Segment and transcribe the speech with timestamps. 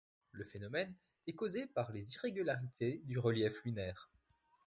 [0.31, 0.95] Le phénomène
[1.27, 4.09] est causé par les irrégularités du relief lunaire.